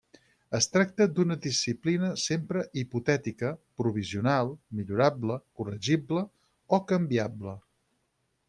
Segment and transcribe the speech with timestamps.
[0.59, 3.51] Es tracta d'una disciplina sempre hipotètica,
[3.83, 6.25] provisional, millorable, corregible,
[6.79, 7.59] o canviable.